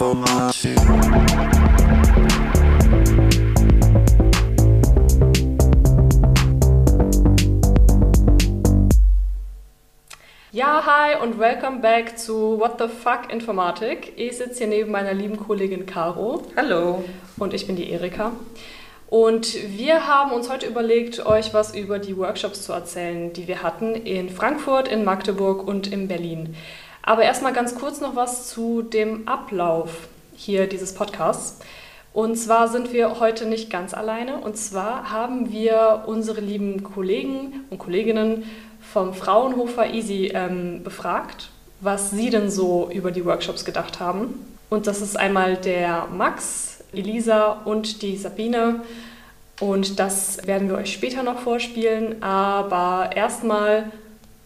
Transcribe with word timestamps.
Informatik. 0.00 0.78
Ja, 10.52 10.84
hi 10.86 11.20
und 11.20 11.40
welcome 11.40 11.80
back 11.80 12.16
zu 12.16 12.60
What 12.60 12.78
the 12.78 12.86
Fuck 12.86 13.32
Informatik. 13.32 14.12
Ich 14.14 14.36
sitze 14.36 14.58
hier 14.58 14.66
neben 14.68 14.92
meiner 14.92 15.14
lieben 15.14 15.36
Kollegin 15.36 15.84
Caro 15.84 16.44
Hallo. 16.56 17.02
und 17.36 17.52
ich 17.52 17.66
bin 17.66 17.74
die 17.74 17.90
Erika. 17.90 18.30
Und 19.08 19.52
wir 19.76 20.06
haben 20.06 20.30
uns 20.30 20.48
heute 20.48 20.66
überlegt, 20.66 21.26
euch 21.26 21.52
was 21.54 21.74
über 21.74 21.98
die 21.98 22.16
Workshops 22.16 22.62
zu 22.62 22.72
erzählen, 22.72 23.32
die 23.32 23.48
wir 23.48 23.64
hatten 23.64 23.96
in 23.96 24.28
Frankfurt, 24.30 24.86
in 24.86 25.02
Magdeburg 25.02 25.66
und 25.66 25.90
in 25.90 26.06
Berlin. 26.06 26.54
Aber 27.02 27.22
erstmal 27.22 27.52
ganz 27.52 27.74
kurz 27.74 28.00
noch 28.00 28.16
was 28.16 28.48
zu 28.48 28.82
dem 28.82 29.26
Ablauf 29.26 30.08
hier 30.34 30.66
dieses 30.66 30.94
Podcasts. 30.94 31.58
Und 32.12 32.36
zwar 32.36 32.68
sind 32.68 32.92
wir 32.92 33.20
heute 33.20 33.46
nicht 33.46 33.70
ganz 33.70 33.94
alleine. 33.94 34.38
Und 34.38 34.56
zwar 34.56 35.10
haben 35.10 35.52
wir 35.52 36.04
unsere 36.06 36.40
lieben 36.40 36.82
Kollegen 36.82 37.64
und 37.70 37.78
Kolleginnen 37.78 38.44
vom 38.92 39.14
Fraunhofer 39.14 39.92
Easy 39.92 40.32
ähm, 40.34 40.82
befragt, 40.82 41.50
was 41.80 42.10
sie 42.10 42.30
denn 42.30 42.50
so 42.50 42.90
über 42.92 43.10
die 43.10 43.24
Workshops 43.24 43.64
gedacht 43.64 44.00
haben. 44.00 44.34
Und 44.70 44.86
das 44.86 45.00
ist 45.00 45.16
einmal 45.16 45.56
der 45.56 46.06
Max, 46.06 46.82
Elisa 46.92 47.52
und 47.64 48.02
die 48.02 48.16
Sabine. 48.16 48.80
Und 49.60 49.98
das 49.98 50.46
werden 50.46 50.68
wir 50.68 50.76
euch 50.76 50.92
später 50.92 51.22
noch 51.22 51.40
vorspielen. 51.40 52.22
Aber 52.22 53.10
erstmal 53.14 53.90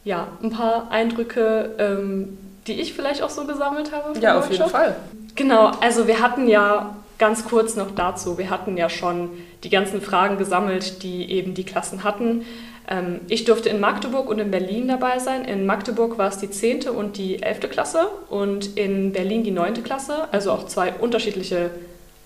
ja, 0.05 0.29
ein 0.43 0.51
paar 0.51 0.91
Eindrücke, 0.91 1.75
ähm, 1.79 2.39
die 2.67 2.81
ich 2.81 2.93
vielleicht 2.93 3.23
auch 3.23 3.31
so 3.31 3.45
gesammelt 3.45 3.93
habe. 3.93 4.19
Ja, 4.19 4.39
auf 4.39 4.51
jeden. 4.51 4.69
Fall. 4.69 4.97
Genau, 5.35 5.73
also 5.81 6.07
wir 6.07 6.21
hatten 6.21 6.49
ja 6.49 6.97
ganz 7.19 7.45
kurz 7.45 7.77
noch 7.77 7.93
dazu, 7.95 8.37
wir 8.37 8.51
hatten 8.51 8.77
ja 8.77 8.89
schon 8.89 9.31
die 9.63 9.71
ganzen 9.71 10.01
Fragen 10.01 10.39
gesammelt, 10.39 11.03
die 11.03 11.31
eben 11.31 11.55
die 11.55 11.65
Klassen 11.65 12.05
hatten. 12.05 12.45
Ähm, 12.89 13.21
ich 13.29 13.45
durfte 13.45 13.69
in 13.69 13.81
Magdeburg 13.81 14.29
und 14.29 14.39
in 14.39 14.51
Berlin 14.51 14.89
dabei 14.89 15.19
sein. 15.19 15.45
In 15.45 15.67
Magdeburg 15.67 16.19
war 16.19 16.29
es 16.29 16.39
die 16.39 16.51
10. 16.51 16.89
und 16.89 17.17
die 17.17 17.43
11. 17.43 17.71
Klasse 17.71 18.09
und 18.29 18.77
in 18.77 19.13
Berlin 19.13 19.45
die 19.45 19.51
9. 19.51 19.85
Klasse, 19.85 20.29
also 20.33 20.51
auch 20.51 20.67
zwei 20.67 20.93
unterschiedliche 20.93 21.71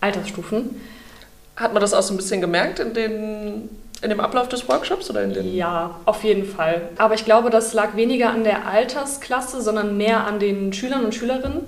Altersstufen. 0.01 0.81
Hat 1.57 1.73
man 1.73 1.81
das 1.81 1.95
auch 1.95 2.03
so 2.03 2.13
ein 2.13 2.17
bisschen 2.17 2.41
gemerkt 2.41 2.81
in, 2.81 2.95
den, 2.95 3.69
in 4.03 4.11
dem 4.11 4.21
Ablauf 4.21 4.49
des 4.49 4.69
Workshops 4.69 5.09
oder 5.11 5.23
in 5.23 5.33
den 5.33 5.55
Ja, 5.55 5.99
auf 6.05 6.23
jeden 6.23 6.45
Fall. 6.45 6.89
Aber 6.99 7.15
ich 7.15 7.25
glaube, 7.25 7.51
das 7.51 7.73
lag 7.73 7.97
weniger 7.97 8.31
an 8.31 8.45
der 8.45 8.67
Altersklasse, 8.67 9.63
sondern 9.63 9.97
mehr 9.97 10.27
an 10.27 10.39
den 10.39 10.73
Schülern 10.73 11.05
und 11.05 11.15
Schülerinnen, 11.15 11.63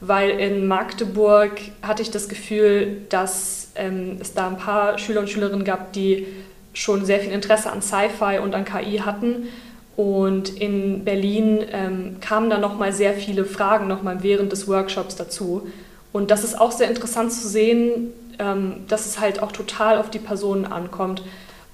weil 0.00 0.30
in 0.30 0.66
Magdeburg 0.66 1.52
hatte 1.82 2.02
ich 2.02 2.10
das 2.10 2.28
Gefühl, 2.28 3.02
dass 3.10 3.68
ähm, 3.74 4.16
es 4.20 4.34
da 4.34 4.48
ein 4.48 4.56
paar 4.56 4.98
Schüler 4.98 5.20
und 5.20 5.28
Schülerinnen 5.28 5.64
gab, 5.64 5.92
die 5.92 6.26
schon 6.72 7.04
sehr 7.04 7.20
viel 7.20 7.32
Interesse 7.32 7.70
an 7.70 7.82
Sci-Fi 7.82 8.38
und 8.42 8.54
an 8.54 8.64
KI 8.64 8.98
hatten. 8.98 9.48
Und 9.96 10.48
in 10.60 11.04
Berlin 11.04 11.64
ähm, 11.70 12.16
kamen 12.20 12.50
dann 12.50 12.60
nochmal 12.60 12.92
sehr 12.92 13.14
viele 13.14 13.44
Fragen 13.44 13.86
nochmal 13.86 14.22
während 14.22 14.50
des 14.50 14.66
Workshops 14.66 15.14
dazu. 15.14 15.68
Und 16.12 16.30
das 16.30 16.42
ist 16.42 16.60
auch 16.60 16.72
sehr 16.72 16.88
interessant 16.88 17.32
zu 17.32 17.46
sehen, 17.46 18.12
ähm, 18.38 18.84
dass 18.88 19.06
es 19.06 19.20
halt 19.20 19.40
auch 19.40 19.52
total 19.52 19.98
auf 19.98 20.10
die 20.10 20.18
Personen 20.18 20.64
ankommt 20.64 21.22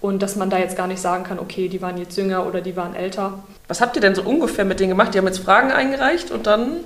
und 0.01 0.23
dass 0.23 0.37
man 0.37 0.51
da 0.51 0.59
jetzt 0.59 0.77
gar 0.77 0.87
nicht 0.87 1.01
sagen 1.01 1.25
kann, 1.25 1.39
okay, 1.39 1.69
die 1.69 1.83
waren 1.83 1.99
jetzt 1.99 2.17
jünger 2.17 2.47
oder 2.47 2.61
die 2.61 2.77
waren 2.77 2.95
älter. 2.95 3.41
Was 3.69 3.81
habt 3.81 3.97
ihr 3.97 4.03
denn 4.03 4.15
so 4.15 4.23
ungefähr 4.23 4.65
mit 4.65 4.81
denen 4.81 4.91
gemacht? 4.91 5.15
Die 5.15 5.19
haben 5.19 5.27
jetzt 5.27 5.41
Fragen 5.41 5.71
eingereicht 5.71 6.31
und 6.31 6.47
dann 6.47 6.77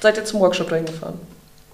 seid 0.00 0.16
ihr 0.16 0.24
zum 0.24 0.40
Workshop 0.40 0.68
dahin 0.68 0.86
gefahren. 0.86 1.18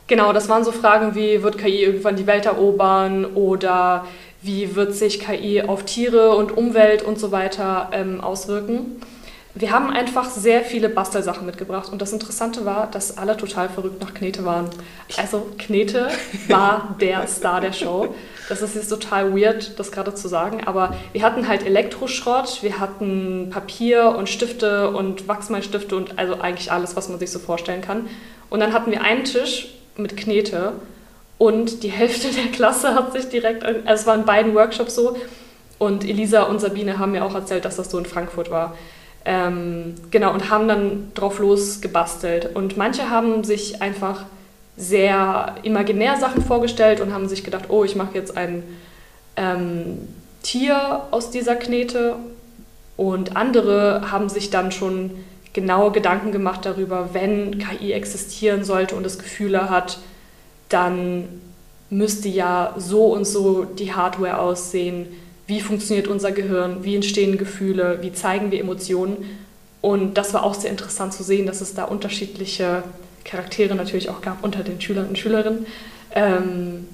Genau, 0.07 0.33
das 0.33 0.49
waren 0.49 0.65
so 0.65 0.73
Fragen 0.73 1.15
wie, 1.15 1.43
wird 1.43 1.59
KI 1.59 1.85
irgendwann 1.85 2.17
die 2.17 2.27
Welt 2.27 2.47
erobern 2.47 3.27
oder 3.27 4.07
wie 4.41 4.75
wird 4.75 4.95
sich 4.95 5.21
KI 5.21 5.63
auf 5.63 5.85
Tiere 5.85 6.35
und 6.35 6.57
Umwelt 6.57 7.03
und 7.03 7.19
so 7.19 7.31
weiter 7.31 7.91
ähm, 7.93 8.23
auswirken. 8.23 9.03
Wir 9.59 9.73
haben 9.73 9.91
einfach 9.91 10.31
sehr 10.31 10.63
viele 10.63 10.89
Bastelsachen 10.89 11.45
mitgebracht 11.45 11.91
und 11.91 12.01
das 12.01 12.13
Interessante 12.13 12.65
war, 12.65 12.89
dass 12.89 13.19
alle 13.19 13.37
total 13.37 13.69
verrückt 13.69 14.01
nach 14.01 14.15
Knete 14.15 14.45
waren. 14.45 14.71
Also 15.17 15.49
Knete 15.59 16.11
war 16.47 16.95
der 17.01 17.27
Star 17.27 17.61
der 17.61 17.73
Show. 17.73 18.15
Das 18.49 18.63
ist 18.63 18.77
jetzt 18.77 18.89
total 18.89 19.37
weird, 19.37 19.77
das 19.77 19.91
gerade 19.91 20.15
zu 20.15 20.29
sagen, 20.29 20.63
aber 20.65 20.95
wir 21.13 21.23
hatten 21.23 21.49
halt 21.49 21.67
Elektroschrott, 21.67 22.63
wir 22.63 22.79
hatten 22.79 23.51
Papier 23.51 24.15
und 24.17 24.29
Stifte 24.29 24.91
und 24.91 25.27
Wachsmalstifte 25.27 25.97
und 25.97 26.21
also 26.21 26.41
eigentlich 26.41 26.71
alles, 26.71 26.95
was 26.95 27.09
man 27.09 27.19
sich 27.19 27.33
so 27.33 27.41
vorstellen 27.41 27.81
kann. 27.81 28.09
Und 28.51 28.61
dann 28.61 28.73
hatten 28.73 28.93
wir 28.93 29.03
einen 29.03 29.25
Tisch 29.25 29.75
mit 29.97 30.17
Knete 30.17 30.75
und 31.37 31.83
die 31.83 31.91
Hälfte 31.91 32.29
der 32.29 32.53
Klasse 32.53 32.95
hat 32.95 33.13
sich 33.13 33.29
direkt, 33.29 33.65
also 33.65 33.81
es 33.87 34.07
war 34.07 34.15
in 34.15 34.25
beiden 34.25 34.55
Workshops 34.55 34.95
so 34.95 35.17
und 35.81 36.05
Elisa 36.05 36.45
und 36.45 36.61
Sabine 36.61 37.01
haben 37.01 37.11
mir 37.11 37.25
auch 37.25 37.35
erzählt, 37.35 37.65
dass 37.65 37.75
das 37.75 37.91
so 37.91 37.99
in 37.99 38.07
Frankfurt 38.07 38.53
war. 38.53 38.77
Ähm, 39.31 39.95
genau, 40.11 40.33
und 40.33 40.49
haben 40.49 40.69
dann 40.69 41.13
drauf 41.13 41.39
losgebastelt. 41.39 42.57
Und 42.57 42.79
manche 42.79 43.11
haben 43.11 43.45
sich 43.45 43.83
einfach 43.83 44.25
sehr 44.75 45.55
imaginär 45.65 46.17
Sachen 46.17 46.43
vorgestellt 46.43 47.03
und 47.03 47.13
haben 47.13 47.29
sich 47.29 47.45
gedacht, 47.45 47.65
oh, 47.69 47.85
ich 47.85 47.95
mache 47.95 48.15
jetzt 48.15 48.39
ein 48.39 48.63
ähm, 49.37 49.99
Tier 50.43 51.03
aus 51.11 51.31
dieser 51.31 51.57
Knete. 51.57 52.17
Und 52.97 53.37
andere 53.37 54.11
haben 54.11 54.31
sich 54.31 54.49
dann 54.49 54.73
schon 54.73 55.11
genaue 55.53 55.93
Gedanken 55.93 56.33
gemacht 56.33 56.65
darüber, 56.65 57.11
wenn 57.13 57.59
KI 57.59 57.93
existieren 57.93 58.65
sollte 58.65 58.95
und 58.97 59.03
das 59.05 59.19
Gefühle 59.19 59.69
hat, 59.69 59.99
dann 60.71 61.25
müsste 61.91 62.31
ja 62.31 62.73
so 62.79 63.13
und 63.13 63.27
so 63.27 63.65
die 63.65 63.93
Hardware 63.93 64.39
aussehen, 64.39 65.07
wie 65.49 65.61
funktioniert 65.63 66.07
unser 66.07 66.31
Gehirn, 66.31 66.85
wie 66.85 66.95
entstehen 66.95 67.39
Gefühle, 67.39 67.99
wie 68.03 68.13
zeigen 68.13 68.53
wir 68.53 68.61
Emotionen. 68.61 69.17
Und 69.81 70.15
das 70.19 70.35
war 70.35 70.45
auch 70.45 70.55
sehr 70.55 70.71
interessant 70.71 71.15
zu 71.15 71.23
sehen, 71.23 71.47
dass 71.47 71.63
es 71.63 71.75
da 71.75 71.85
unterschiedliche 71.85 72.85
Charaktere 73.25 73.75
natürlich 73.75 74.11
auch 74.11 74.21
gab 74.21 74.45
unter 74.45 74.63
den 74.63 74.79
Schülern 74.81 75.09
und 75.09 75.19
Schülerinnen. 75.19 75.67
Ähm, 76.15 76.87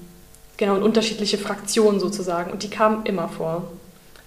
genau, 0.55 0.75
und 0.75 0.83
unterschiedliche 0.83 1.37
Fraktionen 1.37 1.99
sozusagen. 1.99 2.49
Und 2.49 2.63
die 2.63 2.69
kamen 2.69 3.05
immer 3.05 3.27
vor. 3.27 3.71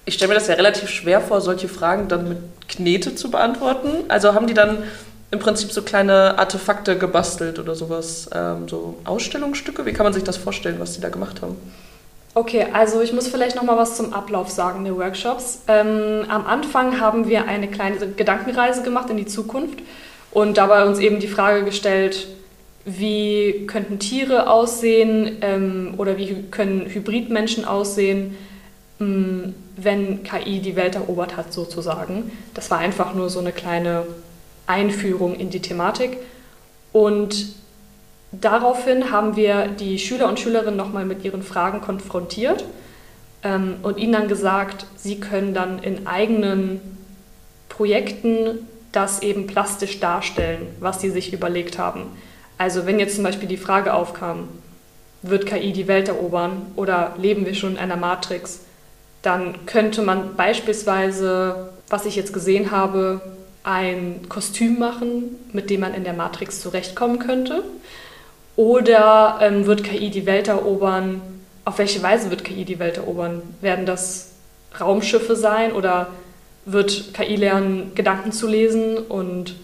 Ich 0.05 0.15
stelle 0.15 0.29
mir 0.29 0.35
das 0.35 0.49
ja 0.49 0.55
relativ 0.55 0.91
schwer 0.91 1.23
vor, 1.23 1.41
solche 1.41 1.69
Fragen 1.69 2.09
dann 2.09 2.29
mit 2.29 2.39
Knete 2.69 3.15
zu 3.15 3.31
beantworten. 3.31 4.05
Also 4.09 4.35
haben 4.35 4.47
die 4.47 4.55
dann 4.55 4.83
im 5.31 5.39
Prinzip 5.39 5.73
so 5.73 5.81
kleine 5.81 6.39
Artefakte 6.39 6.99
gebastelt 6.99 7.59
oder 7.59 7.75
sowas, 7.75 8.29
ähm, 8.35 8.69
so 8.69 8.99
Ausstellungsstücke? 9.05 9.87
Wie 9.87 9.95
kann 9.95 10.05
man 10.05 10.13
sich 10.13 10.25
das 10.25 10.37
vorstellen, 10.37 10.81
was 10.81 10.95
die 10.95 11.01
da 11.01 11.09
gemacht 11.09 11.41
haben? 11.41 11.57
Okay, 12.35 12.67
also 12.73 13.01
ich 13.01 13.13
muss 13.13 13.27
vielleicht 13.27 13.57
noch 13.57 13.65
mal 13.65 13.77
was 13.77 13.97
zum 13.97 14.13
Ablauf 14.13 14.49
sagen 14.51 14.85
der 14.85 14.97
Workshops. 14.97 15.63
Ähm, 15.67 16.25
am 16.29 16.47
Anfang 16.47 17.01
haben 17.01 17.29
wir 17.29 17.47
eine 17.47 17.69
kleine 17.69 17.97
Gedankenreise 17.97 18.83
gemacht 18.83 19.11
in 19.11 19.17
die 19.17 19.27
Zukunft 19.27 19.81
und 20.31 20.57
dabei 20.57 20.85
uns 20.85 20.99
eben 20.99 21.19
die 21.21 21.27
Frage 21.29 21.65
gestellt, 21.65 22.29
wie 22.85 23.67
könnten 23.67 23.99
Tiere 23.99 24.49
aussehen 24.49 25.39
ähm, 25.41 25.95
oder 25.97 26.17
wie 26.17 26.45
können 26.51 26.87
Hybridmenschen 26.87 27.65
aussehen, 27.65 28.37
mh, 28.99 29.53
wenn 29.77 30.23
KI 30.23 30.61
die 30.61 30.77
Welt 30.77 30.95
erobert 30.95 31.37
hat 31.37 31.53
sozusagen. 31.53 32.31
Das 32.55 32.71
war 32.71 32.79
einfach 32.79 33.15
nur 33.15 33.31
so 33.31 33.41
eine 33.41 33.53
kleine 33.53 34.07
Einführung 34.67 35.35
in 35.35 35.51
die 35.51 35.61
Thematik 35.61 36.19
und 36.93 37.55
Daraufhin 38.33 39.11
haben 39.11 39.37
wir 39.37 39.69
die 39.69 39.99
Schüler 39.99 40.29
und 40.29 40.39
Schülerinnen 40.39 40.77
nochmal 40.77 41.07
mit 41.07 41.25
ihren 41.25 41.43
Fragen 41.43 41.81
konfrontiert 41.81 42.65
ähm, 43.43 43.77
und 43.83 43.99
ihnen 43.99 44.13
dann 44.13 44.29
gesagt, 44.29 44.87
sie 44.97 45.19
können 45.19 45.55
dann 45.55 45.79
in 45.79 46.07
eigenen 46.07 46.81
Projekten 47.69 48.67
das 48.93 49.23
eben 49.23 49.47
plastisch 49.47 50.01
darstellen, 50.01 50.67
was 50.81 51.01
sie 51.01 51.11
sich 51.11 51.33
überlegt 51.33 51.79
haben. 51.79 52.03
Also 52.59 52.87
wenn 52.87 52.99
jetzt 52.99 53.15
zum 53.15 53.25
Beispiel 53.25 53.49
die 53.49 53.57
Frage 53.57 53.95
aufkam, 53.95 54.49
wird 55.23 55.47
KI 55.47 55.73
die 55.73 55.89
Welt 55.89 56.09
erobern 56.09 56.67
oder 56.77 57.15
leben 57.19 57.47
wir 57.47 57.55
schon 57.55 57.73
in 57.73 57.79
einer 57.79 57.97
Matrix, 57.97 58.61
dann 59.23 59.67
könnte 59.67 60.03
man 60.03 60.37
beispielsweise, 60.37 61.71
was 61.89 62.07
ich 62.07 62.17
jetzt 62.17 62.33
gesehen 62.33 62.71
habe, 62.71 63.21
ein 63.65 64.27
Kostüm 64.29 64.79
machen, 64.79 65.37
mit 65.53 65.71
dem 65.71 65.81
man 65.81 65.95
in 65.95 66.05
der 66.05 66.13
Matrix 66.13 66.61
zurechtkommen 66.61 67.19
könnte. 67.19 67.63
Oder 68.59 69.39
ähm, 69.41 69.67
wird 69.67 69.85
KI 69.85 70.11
die 70.11 70.27
Welt 70.27 70.49
erobern? 70.49 71.21
Auf 71.65 71.79
welche 71.79 72.03
Weise 72.03 72.29
wird 72.31 72.43
KI 72.43 72.65
die 72.65 72.81
Welt 72.81 72.97
erobern? 72.97 73.41
Werden 73.61 73.87
das 73.87 74.33
Raumschiffe 74.81 75.37
sein 75.37 75.71
oder 75.71 76.09
wird 76.65 77.15
KI 77.15 77.37
lernen, 77.37 77.93
Gedanken 77.95 78.33
zu 78.33 78.49
lesen 78.49 78.99
und 78.99 79.55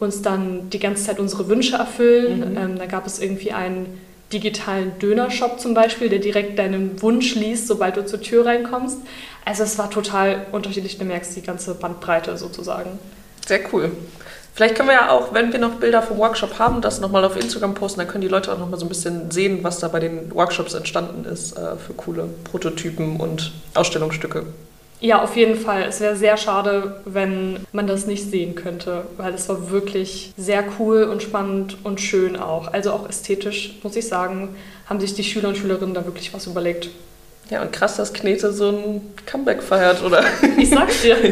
uns 0.00 0.20
dann 0.20 0.68
die 0.68 0.78
ganze 0.78 1.04
Zeit 1.04 1.18
unsere 1.18 1.48
Wünsche 1.48 1.76
erfüllen? 1.76 2.50
Mhm. 2.50 2.56
Ähm, 2.58 2.78
da 2.78 2.84
gab 2.84 3.06
es 3.06 3.20
irgendwie 3.20 3.52
einen 3.52 4.02
digitalen 4.30 4.98
Dönershop 4.98 5.58
zum 5.58 5.72
Beispiel, 5.72 6.10
der 6.10 6.18
direkt 6.18 6.58
deinen 6.58 7.00
Wunsch 7.00 7.34
liest, 7.36 7.68
sobald 7.68 7.96
du 7.96 8.04
zur 8.04 8.20
Tür 8.20 8.44
reinkommst. 8.44 8.98
Also 9.46 9.62
es 9.62 9.78
war 9.78 9.88
total 9.88 10.44
unterschiedlich, 10.52 10.98
du 10.98 11.06
merkst 11.06 11.34
die 11.36 11.42
ganze 11.42 11.74
Bandbreite 11.74 12.36
sozusagen. 12.36 12.98
Sehr 13.46 13.60
cool. 13.72 13.92
Vielleicht 14.56 14.74
können 14.74 14.88
wir 14.88 14.94
ja 14.94 15.10
auch, 15.10 15.34
wenn 15.34 15.52
wir 15.52 15.58
noch 15.58 15.74
Bilder 15.74 16.00
vom 16.00 16.16
Workshop 16.16 16.58
haben, 16.58 16.80
das 16.80 16.98
nochmal 16.98 17.22
auf 17.26 17.36
Instagram 17.36 17.74
posten. 17.74 18.00
Dann 18.00 18.08
können 18.08 18.22
die 18.22 18.28
Leute 18.28 18.50
auch 18.50 18.58
nochmal 18.58 18.80
so 18.80 18.86
ein 18.86 18.88
bisschen 18.88 19.30
sehen, 19.30 19.58
was 19.62 19.80
da 19.80 19.88
bei 19.88 20.00
den 20.00 20.34
Workshops 20.34 20.72
entstanden 20.72 21.26
ist 21.26 21.58
äh, 21.58 21.76
für 21.76 21.92
coole 21.92 22.26
Prototypen 22.44 23.20
und 23.20 23.52
Ausstellungsstücke. 23.74 24.44
Ja, 25.00 25.22
auf 25.22 25.36
jeden 25.36 25.56
Fall. 25.56 25.82
Es 25.86 26.00
wäre 26.00 26.16
sehr 26.16 26.38
schade, 26.38 27.02
wenn 27.04 27.66
man 27.72 27.86
das 27.86 28.06
nicht 28.06 28.30
sehen 28.30 28.54
könnte, 28.54 29.02
weil 29.18 29.34
es 29.34 29.46
war 29.50 29.70
wirklich 29.70 30.32
sehr 30.38 30.64
cool 30.78 31.02
und 31.02 31.22
spannend 31.22 31.76
und 31.84 32.00
schön 32.00 32.34
auch. 32.34 32.72
Also 32.72 32.92
auch 32.92 33.06
ästhetisch, 33.06 33.74
muss 33.82 33.94
ich 33.94 34.08
sagen, 34.08 34.56
haben 34.86 35.00
sich 35.00 35.12
die 35.12 35.24
Schüler 35.24 35.50
und 35.50 35.58
Schülerinnen 35.58 35.92
da 35.92 36.06
wirklich 36.06 36.32
was 36.32 36.46
überlegt. 36.46 36.88
Ja, 37.50 37.60
und 37.60 37.72
krass, 37.72 37.96
dass 37.96 38.14
Knete 38.14 38.54
so 38.54 38.70
ein 38.70 39.00
Comeback 39.26 39.62
feiert, 39.62 40.02
oder? 40.02 40.24
Ich 40.56 40.70
sag's 40.70 41.02
dir. 41.02 41.16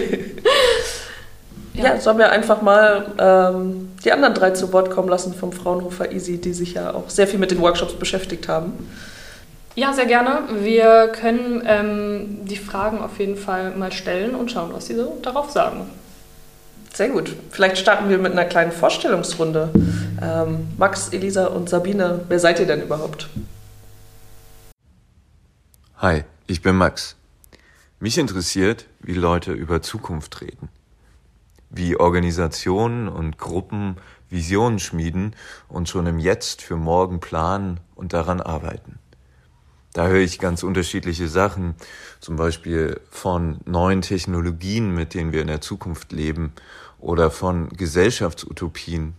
ja, 1.75 1.85
ja 1.85 2.01
sollen 2.01 2.19
wir 2.19 2.31
einfach 2.31 2.63
mal 2.63 3.13
ähm, 3.19 3.91
die 4.05 4.13
anderen 4.13 4.35
drei 4.35 4.51
zu 4.51 4.73
Wort 4.73 4.91
kommen 4.91 5.09
lassen 5.09 5.35
vom 5.35 5.53
Fraunhofer 5.53 6.13
Easy, 6.13 6.41
die 6.41 6.53
sich 6.53 6.75
ja 6.75 6.95
auch 6.95 7.11
sehr 7.11 7.27
viel 7.27 7.39
mit 7.39 7.51
den 7.51 7.61
Workshops 7.61 7.95
beschäftigt 7.95 8.49
haben. 8.49 8.73
Ja, 9.77 9.93
sehr 9.93 10.07
gerne. 10.07 10.45
Wir 10.61 11.09
können 11.09 11.63
ähm, 11.67 12.45
die 12.45 12.57
Fragen 12.57 13.01
auf 13.01 13.19
jeden 13.19 13.37
Fall 13.37 13.73
mal 13.73 13.93
stellen 13.93 14.37
und 14.37 14.53
schauen, 14.53 14.73
was 14.73 14.87
Sie 14.87 14.95
so 14.95 15.19
darauf 15.21 15.51
sagen. 15.51 15.91
Sehr 16.93 17.09
gut. 17.09 17.35
Vielleicht 17.51 17.79
starten 17.79 18.09
wir 18.09 18.19
mit 18.19 18.33
einer 18.33 18.45
kleinen 18.45 18.71
Vorstellungsrunde. 18.71 19.71
Ähm, 20.23 20.69
Max, 20.79 21.09
Elisa 21.09 21.47
und 21.47 21.69
Sabine, 21.69 22.21
wer 22.29 22.39
seid 22.39 22.61
ihr 22.61 22.67
denn 22.67 22.83
überhaupt? 22.83 23.29
Hi, 25.99 26.23
ich 26.47 26.63
bin 26.63 26.77
Max. 26.77 27.17
Mich 27.99 28.17
interessiert, 28.17 28.87
wie 29.01 29.15
Leute 29.15 29.53
über 29.53 29.83
Zukunft 29.83 30.41
reden. 30.41 30.69
Wie 31.75 31.97
Organisationen 31.97 33.09
und 33.09 33.39
Gruppen 33.39 33.97
Visionen 34.31 34.79
schmieden 34.79 35.35
und 35.69 35.89
schon 35.89 36.07
im 36.07 36.19
Jetzt 36.19 36.61
für 36.63 36.77
morgen 36.77 37.21
planen 37.21 37.81
und 37.95 38.13
daran 38.13 38.41
arbeiten. 38.41 38.99
Da 39.93 40.09
höre 40.09 40.21
ich 40.21 40.41
ganz 40.41 40.65
unterschiedliche 40.65 41.29
Sachen, 41.29 41.77
zum 42.21 42.35
Beispiel 42.37 43.01
von 43.11 43.61
neuen 43.65 44.03
Technologien, 44.03 44.93
mit 44.93 45.15
denen 45.15 45.33
wir 45.33 45.41
in 45.41 45.47
der 45.47 45.61
Zukunft 45.61 46.13
leben, 46.13 46.53
oder 46.99 47.31
von 47.31 47.69
Gesellschaftsutopien, 47.69 49.15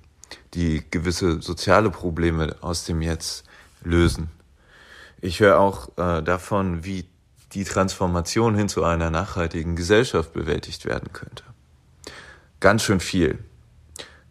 die 0.53 0.83
gewisse 0.91 1.41
soziale 1.41 1.89
Probleme 1.91 2.57
aus 2.61 2.83
dem 2.83 3.01
Jetzt 3.01 3.45
lösen. 3.83 4.29
Ich 5.21 5.39
höre 5.39 5.59
auch 5.59 5.89
äh, 5.97 6.21
davon, 6.21 6.83
wie 6.83 7.05
die 7.53 7.63
Transformation 7.63 8.55
hin 8.55 8.67
zu 8.67 8.83
einer 8.83 9.09
nachhaltigen 9.09 9.77
Gesellschaft 9.77 10.33
bewältigt 10.33 10.85
werden 10.85 11.13
könnte. 11.13 11.43
Ganz 12.59 12.83
schön 12.83 12.99
viel. 12.99 13.39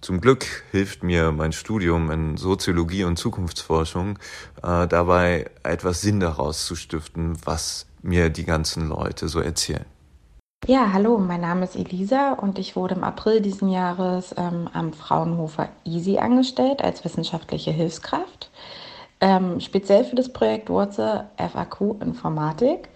Zum 0.01 0.21
Glück 0.21 0.45
hilft 0.71 1.03
mir 1.03 1.33
mein 1.33 1.53
Studium 1.53 2.11
in 2.11 2.37
Soziologie 2.37 3.05
und 3.05 3.17
Zukunftsforschung 3.17 4.19
äh, 4.63 4.87
dabei, 4.87 5.51
etwas 5.63 6.03
Sinn 6.03 6.21
daraus 6.21 6.67
zu 6.67 6.77
stiften, 6.77 7.39
was 7.47 7.87
mir 8.03 8.29
die 8.29 8.45
ganzen 8.45 8.89
Leute 8.89 9.29
so 9.29 9.41
erzählen. 9.41 9.87
Ja, 10.67 10.93
hallo, 10.93 11.19
mein 11.19 11.43
Name 11.43 11.65
ist 11.65 11.77
Elisa 11.77 12.33
und 12.33 12.59
ich 12.59 12.75
wurde 12.75 12.95
im 12.95 13.05
April 13.05 13.41
diesen 13.41 13.69
Jahres 13.69 14.35
ähm, 14.39 14.69
am 14.73 14.93
Fraunhofer 14.93 15.69
EASY 15.85 16.19
angestellt 16.19 16.83
als 16.83 17.05
wissenschaftliche 17.05 17.71
Hilfskraft, 17.71 18.51
ähm, 19.21 19.61
speziell 19.61 20.05
für 20.05 20.17
das 20.17 20.33
Projekt 20.33 20.71
Wurzel 20.71 21.25
FAQ 21.37 22.03
Informatik 22.03 22.89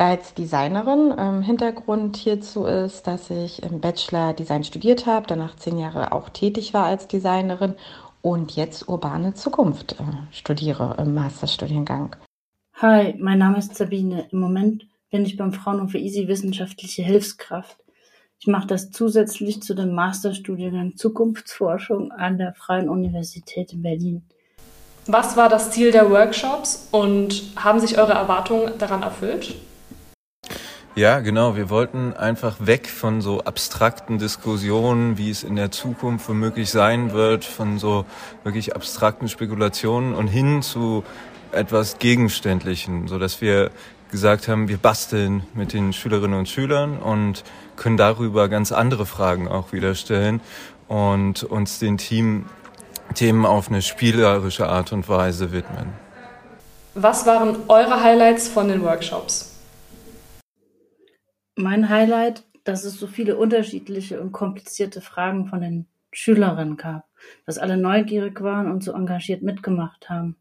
als 0.00 0.34
Designerin. 0.34 1.14
Ähm, 1.16 1.42
Hintergrund 1.42 2.16
hierzu 2.16 2.64
ist, 2.64 3.06
dass 3.06 3.30
ich 3.30 3.62
im 3.62 3.80
Bachelor 3.80 4.32
Design 4.32 4.64
studiert 4.64 5.06
habe, 5.06 5.26
danach 5.26 5.56
zehn 5.56 5.78
Jahre 5.78 6.12
auch 6.12 6.30
tätig 6.30 6.72
war 6.72 6.86
als 6.86 7.06
Designerin 7.06 7.74
und 8.22 8.52
jetzt 8.56 8.88
urbane 8.88 9.34
Zukunft 9.34 9.92
äh, 10.00 10.04
studiere 10.32 10.96
im 10.98 11.14
Masterstudiengang. 11.14 12.16
Hi, 12.76 13.14
mein 13.18 13.38
Name 13.38 13.58
ist 13.58 13.76
Sabine. 13.76 14.26
Im 14.30 14.40
Moment 14.40 14.86
bin 15.10 15.26
ich 15.26 15.36
beim 15.36 15.52
Fraunhofer 15.52 15.98
Easy 15.98 16.28
wissenschaftliche 16.28 17.02
Hilfskraft. 17.02 17.76
Ich 18.38 18.46
mache 18.46 18.68
das 18.68 18.90
zusätzlich 18.90 19.62
zu 19.62 19.74
dem 19.74 19.94
Masterstudiengang 19.94 20.96
Zukunftsforschung 20.96 22.10
an 22.10 22.38
der 22.38 22.54
Freien 22.54 22.88
Universität 22.88 23.74
in 23.74 23.82
Berlin. 23.82 24.22
Was 25.06 25.36
war 25.36 25.50
das 25.50 25.72
Ziel 25.72 25.92
der 25.92 26.10
Workshops 26.10 26.88
und 26.90 27.42
haben 27.56 27.80
sich 27.80 27.98
eure 27.98 28.12
Erwartungen 28.12 28.72
daran 28.78 29.02
erfüllt? 29.02 29.56
Ja, 30.96 31.20
genau. 31.20 31.54
Wir 31.56 31.70
wollten 31.70 32.14
einfach 32.14 32.56
weg 32.58 32.88
von 32.88 33.20
so 33.20 33.42
abstrakten 33.42 34.18
Diskussionen, 34.18 35.18
wie 35.18 35.30
es 35.30 35.44
in 35.44 35.54
der 35.54 35.70
Zukunft 35.70 36.28
womöglich 36.28 36.70
sein 36.70 37.12
wird, 37.12 37.44
von 37.44 37.78
so 37.78 38.04
wirklich 38.42 38.74
abstrakten 38.74 39.28
Spekulationen 39.28 40.14
und 40.14 40.26
hin 40.26 40.62
zu 40.62 41.04
etwas 41.52 41.98
Gegenständlichen, 41.98 43.06
so 43.06 43.18
dass 43.18 43.40
wir 43.40 43.70
gesagt 44.10 44.48
haben, 44.48 44.68
wir 44.68 44.78
basteln 44.78 45.44
mit 45.54 45.72
den 45.72 45.92
Schülerinnen 45.92 46.38
und 46.38 46.48
Schülern 46.48 46.98
und 46.98 47.44
können 47.76 47.96
darüber 47.96 48.48
ganz 48.48 48.72
andere 48.72 49.06
Fragen 49.06 49.46
auch 49.46 49.72
wieder 49.72 49.94
stellen 49.94 50.40
und 50.88 51.44
uns 51.44 51.78
den 51.78 51.98
Team 51.98 52.46
Themen 53.14 53.44
auf 53.44 53.68
eine 53.68 53.82
spielerische 53.82 54.68
Art 54.68 54.92
und 54.92 55.08
Weise 55.08 55.52
widmen. 55.52 55.92
Was 56.94 57.26
waren 57.26 57.56
eure 57.68 58.02
Highlights 58.02 58.48
von 58.48 58.68
den 58.68 58.82
Workshops? 58.82 59.49
Mein 61.60 61.90
Highlight, 61.90 62.44
dass 62.64 62.84
es 62.84 62.98
so 62.98 63.06
viele 63.06 63.36
unterschiedliche 63.36 64.20
und 64.20 64.32
komplizierte 64.32 65.02
Fragen 65.02 65.46
von 65.46 65.60
den 65.60 65.86
Schülerinnen 66.10 66.78
gab, 66.78 67.06
dass 67.44 67.58
alle 67.58 67.76
neugierig 67.76 68.40
waren 68.40 68.70
und 68.70 68.82
so 68.82 68.92
engagiert 68.92 69.42
mitgemacht 69.42 70.08
haben. 70.08 70.36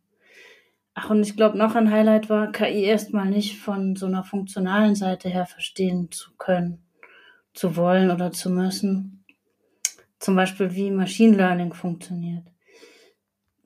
Ach, 0.94 1.10
und 1.10 1.21
ich 1.21 1.36
glaube, 1.36 1.57
noch 1.57 1.75
ein 1.75 1.92
Highlight 1.92 2.30
war, 2.30 2.51
KI 2.54 2.83
erstmal 2.83 3.30
nicht 3.30 3.57
von 3.57 3.98
so 3.98 4.06
einer 4.06 4.24
funktionalen 4.24 4.95
Seite 4.95 5.27
her 5.27 5.45
verstehen 5.45 6.10
zu 6.10 6.31
können, 6.38 6.83
zu 7.54 7.75
wollen 7.75 8.12
oder 8.12 8.31
zu 8.31 8.50
müssen. 8.50 9.25
Zum 10.19 10.36
Beispiel, 10.36 10.74
wie 10.74 10.89
Machine 10.89 11.36
Learning 11.36 11.74
funktioniert. 11.74 12.48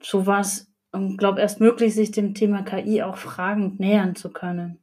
So 0.00 0.26
war 0.26 0.40
es, 0.40 0.72
glaube 1.16 1.40
erst 1.40 1.60
möglich, 1.60 1.94
sich 1.94 2.10
dem 2.10 2.34
Thema 2.34 2.62
KI 2.62 3.02
auch 3.02 3.16
fragend 3.16 3.78
nähern 3.78 4.16
zu 4.16 4.32
können 4.32 4.80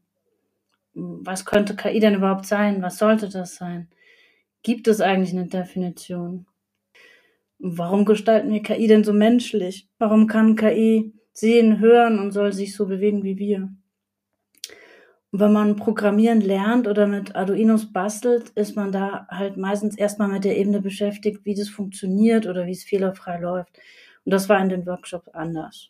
was 0.94 1.46
könnte 1.46 1.76
KI 1.76 2.00
denn 2.00 2.16
überhaupt 2.16 2.46
sein? 2.46 2.82
Was 2.82 2.98
sollte 2.98 3.30
das 3.30 3.56
sein? 3.56 3.90
Gibt 4.64 4.88
es 4.88 5.02
eigentlich 5.02 5.32
eine 5.32 5.48
Definition? 5.48 6.46
Warum 7.60 8.06
gestalten 8.06 8.52
wir 8.52 8.62
KI 8.64 8.88
denn 8.88 9.04
so 9.04 9.14
menschlich? 9.14 9.88
Warum 10.00 10.28
kann 10.28 10.56
KI 10.56 11.14
sehen, 11.34 11.80
hören 11.80 12.20
und 12.20 12.32
soll 12.32 12.54
sich 12.54 12.76
so 12.76 12.88
bewegen 12.88 13.24
wie 13.24 13.38
wir? 13.38 13.70
Und 15.32 15.40
wenn 15.40 15.54
man 15.54 15.78
Programmieren 15.78 16.42
lernt 16.42 16.88
oder 16.88 17.08
mit 17.08 17.36
Arduinos 17.36 17.94
bastelt, 17.94 18.50
ist 18.50 18.76
man 18.76 18.92
da 18.92 19.28
halt 19.30 19.56
meistens 19.58 19.98
erstmal 19.98 20.28
mit 20.28 20.44
der 20.44 20.58
Ebene 20.58 20.82
beschäftigt, 20.82 21.46
wie 21.46 21.56
das 21.56 21.70
funktioniert 21.70 22.48
oder 22.48 22.66
wie 22.66 22.72
es 22.72 22.84
fehlerfrei 22.84 23.40
läuft. 23.40 23.78
Und 24.26 24.34
das 24.34 24.50
war 24.50 24.62
in 24.62 24.70
den 24.70 24.86
Workshops 24.86 25.30
anders. 25.30 25.90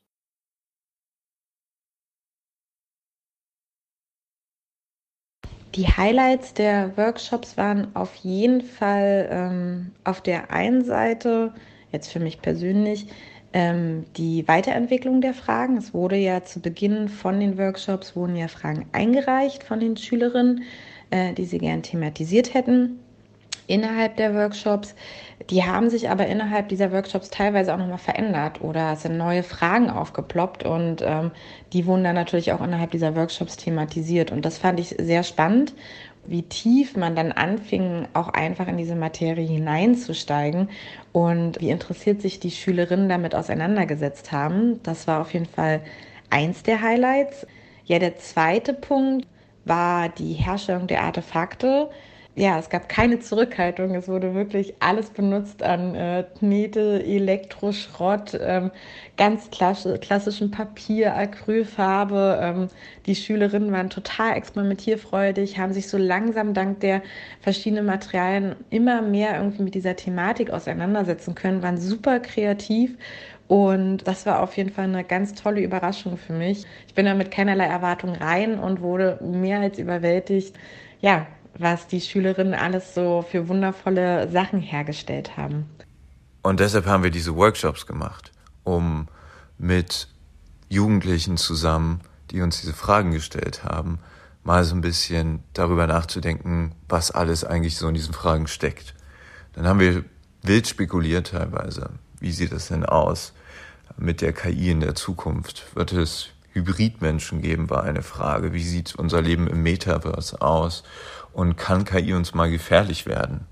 Die 5.75 5.87
Highlights 5.87 6.53
der 6.53 6.97
Workshops 6.97 7.55
waren 7.57 7.95
auf 7.95 8.15
jeden 8.15 8.61
Fall 8.61 9.29
ähm, 9.31 9.91
auf 10.03 10.21
der 10.21 10.51
einen 10.51 10.83
Seite, 10.83 11.53
jetzt 11.91 12.11
für 12.11 12.19
mich 12.19 12.41
persönlich, 12.41 13.07
ähm, 13.53 14.05
die 14.17 14.47
Weiterentwicklung 14.47 15.21
der 15.21 15.33
Fragen. 15.33 15.77
Es 15.77 15.93
wurde 15.93 16.17
ja 16.17 16.43
zu 16.43 16.59
Beginn 16.59 17.07
von 17.09 17.39
den 17.39 17.57
Workshops, 17.57 18.15
wurden 18.15 18.35
ja 18.35 18.47
Fragen 18.47 18.85
eingereicht 18.91 19.63
von 19.63 19.79
den 19.79 19.95
Schülerinnen, 19.95 20.63
äh, 21.09 21.33
die 21.33 21.45
sie 21.45 21.57
gern 21.57 21.83
thematisiert 21.83 22.53
hätten 22.53 23.00
innerhalb 23.71 24.17
der 24.17 24.35
Workshops. 24.35 24.95
Die 25.49 25.63
haben 25.63 25.89
sich 25.89 26.09
aber 26.09 26.27
innerhalb 26.27 26.69
dieser 26.69 26.91
Workshops 26.91 27.29
teilweise 27.29 27.73
auch 27.73 27.77
nochmal 27.77 27.97
verändert 27.97 28.61
oder 28.61 28.93
es 28.93 29.03
sind 29.03 29.17
neue 29.17 29.43
Fragen 29.43 29.89
aufgeploppt 29.89 30.63
und 30.65 31.01
ähm, 31.01 31.31
die 31.73 31.85
wurden 31.85 32.03
dann 32.03 32.15
natürlich 32.15 32.51
auch 32.51 32.61
innerhalb 32.61 32.91
dieser 32.91 33.15
Workshops 33.15 33.57
thematisiert. 33.57 34.31
Und 34.31 34.45
das 34.45 34.57
fand 34.57 34.79
ich 34.79 34.95
sehr 34.99 35.23
spannend, 35.23 35.73
wie 36.27 36.43
tief 36.43 36.95
man 36.95 37.15
dann 37.15 37.31
anfing, 37.31 38.07
auch 38.13 38.29
einfach 38.29 38.67
in 38.67 38.77
diese 38.77 38.95
Materie 38.95 39.47
hineinzusteigen 39.47 40.69
und 41.11 41.59
wie 41.59 41.71
interessiert 41.71 42.21
sich 42.21 42.39
die 42.39 42.51
Schülerinnen 42.51 43.09
damit 43.09 43.33
auseinandergesetzt 43.33 44.31
haben. 44.31 44.81
Das 44.83 45.07
war 45.07 45.21
auf 45.21 45.33
jeden 45.33 45.47
Fall 45.47 45.81
eins 46.29 46.61
der 46.61 46.81
Highlights. 46.81 47.47
Ja, 47.85 47.97
der 47.97 48.17
zweite 48.17 48.73
Punkt 48.73 49.27
war 49.65 50.09
die 50.09 50.33
Herstellung 50.33 50.87
der 50.87 51.03
Artefakte 51.03 51.89
ja, 52.35 52.57
es 52.57 52.69
gab 52.69 52.88
keine 52.88 53.19
Zurückhaltung. 53.19 53.93
Es 53.93 54.07
wurde 54.07 54.33
wirklich 54.33 54.75
alles 54.79 55.09
benutzt 55.09 55.61
an 55.63 55.95
äh, 55.95 56.23
Knete, 56.39 57.03
Elektroschrott, 57.03 58.39
ähm, 58.41 58.71
ganz 59.17 59.50
klassischen 59.51 60.50
Papier, 60.50 61.13
Acrylfarbe. 61.13 62.39
Ähm, 62.41 62.67
die 63.05 63.15
Schülerinnen 63.15 63.73
waren 63.73 63.89
total 63.89 64.38
experimentierfreudig, 64.38 65.57
haben 65.59 65.73
sich 65.73 65.89
so 65.89 65.97
langsam 65.97 66.53
dank 66.53 66.79
der 66.79 67.01
verschiedenen 67.41 67.85
Materialien 67.85 68.55
immer 68.69 69.01
mehr 69.01 69.35
irgendwie 69.35 69.63
mit 69.63 69.75
dieser 69.75 69.97
Thematik 69.97 70.51
auseinandersetzen 70.51 71.35
können, 71.35 71.61
waren 71.61 71.77
super 71.77 72.21
kreativ. 72.21 72.97
Und 73.50 74.07
das 74.07 74.25
war 74.25 74.41
auf 74.41 74.55
jeden 74.55 74.69
Fall 74.69 74.85
eine 74.85 75.03
ganz 75.03 75.33
tolle 75.33 75.61
Überraschung 75.61 76.15
für 76.15 76.31
mich. 76.31 76.65
Ich 76.88 76.93
bin 76.93 77.05
da 77.05 77.13
mit 77.13 77.29
keinerlei 77.31 77.65
Erwartung 77.65 78.15
rein 78.15 78.57
und 78.57 78.79
wurde 78.81 79.19
mehr 79.21 79.59
als 79.59 79.77
überwältigt. 79.79 80.55
Ja, 81.01 81.27
was 81.58 81.88
die 81.88 82.01
Schülerinnen 82.01 82.53
alles 82.53 82.93
so 82.93 83.25
für 83.29 83.48
wundervolle 83.48 84.29
Sachen 84.31 84.60
hergestellt 84.60 85.38
haben. 85.38 85.70
Und 86.41 86.60
deshalb 86.60 86.86
haben 86.86 87.03
wir 87.03 87.12
diese 87.12 87.36
Workshops 87.36 87.86
gemacht, 87.86 88.31
um 88.63 89.08
mit 89.58 90.08
Jugendlichen 90.70 91.38
zusammen, 91.38 92.01
die 92.31 92.41
uns 92.41 92.62
diese 92.62 92.74
Fragen 92.74 93.12
gestellt 93.12 93.63
haben, 93.63 94.00
mal 94.43 94.63
so 94.63 94.74
ein 94.74 94.81
bisschen 94.81 95.43
darüber 95.53 95.86
nachzudenken, 95.86 96.74
was 96.89 97.12
alles 97.12 97.43
eigentlich 97.43 97.77
so 97.77 97.88
in 97.88 97.93
diesen 97.93 98.13
Fragen 98.13 98.48
steckt. 98.48 98.96
Dann 99.53 99.67
haben 99.67 99.79
wir 99.79 100.03
wild 100.41 100.67
spekuliert 100.67 101.27
teilweise. 101.31 101.91
Wie 102.20 102.31
sieht 102.31 102.51
das 102.51 102.70
denn 102.70 102.86
aus 102.86 103.34
mit 103.98 104.22
der 104.22 104.34
KI 104.34 104.72
in 104.72 104.79
der 104.79 104.96
Zukunft? 104.96 105.75
Wird 105.75 105.91
es 105.91 106.29
Hybridmenschen 106.53 107.41
geben, 107.41 107.70
war 107.70 107.84
eine 107.84 108.03
Frage. 108.03 108.53
Wie 108.53 108.63
sieht 108.63 108.96
unser 108.96 109.22
Leben 109.22 109.48
im 109.48 109.63
Metaverse 109.63 110.41
aus? 110.41 110.84
und 111.34 111.58
kann 111.58 111.86
KI 111.86 112.13
uns 112.13 112.34
mal 112.34 112.50
gefährlich 112.50 113.05
werden? 113.05 113.46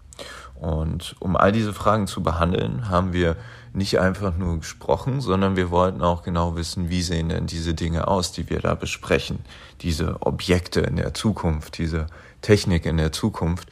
Und 0.55 1.15
um 1.19 1.37
all 1.37 1.53
diese 1.53 1.73
Fragen 1.73 2.07
zu 2.07 2.21
behandeln, 2.21 2.89
haben 2.89 3.13
wir 3.13 3.37
nicht 3.71 3.99
einfach 3.99 4.35
nur 4.35 4.59
gesprochen, 4.59 5.21
sondern 5.21 5.55
wir 5.55 5.71
wollten 5.71 6.01
auch 6.01 6.21
genau 6.23 6.57
wissen, 6.57 6.89
wie 6.89 7.01
sehen 7.01 7.29
denn 7.29 7.47
diese 7.47 7.73
Dinge 7.73 8.07
aus, 8.07 8.33
die 8.33 8.49
wir 8.49 8.59
da 8.59 8.75
besprechen, 8.75 9.39
diese 9.81 10.17
Objekte 10.21 10.81
in 10.81 10.97
der 10.97 11.13
Zukunft, 11.13 11.77
diese 11.77 12.07
Technik 12.41 12.85
in 12.85 12.97
der 12.97 13.13
Zukunft 13.13 13.69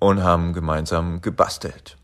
und 0.00 0.24
haben 0.24 0.54
gemeinsam 0.54 1.20
gebastelt. 1.20 1.96